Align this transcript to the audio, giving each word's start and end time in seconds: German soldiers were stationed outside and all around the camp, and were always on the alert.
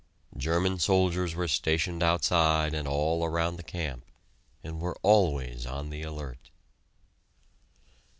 German 0.35 0.79
soldiers 0.79 1.35
were 1.35 1.47
stationed 1.47 2.01
outside 2.01 2.73
and 2.73 2.87
all 2.87 3.23
around 3.23 3.57
the 3.57 3.61
camp, 3.61 4.03
and 4.63 4.81
were 4.81 4.97
always 5.03 5.63
on 5.67 5.91
the 5.91 6.01
alert. 6.01 6.49